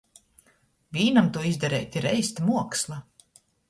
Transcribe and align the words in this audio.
Vīnam 0.97 1.29
tū 1.37 1.45
izdareit 1.51 2.01
ir 2.03 2.11
eista 2.17 2.51
muoksla! 2.51 3.03